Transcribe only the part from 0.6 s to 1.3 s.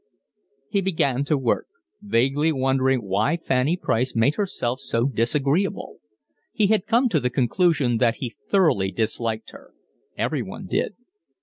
He began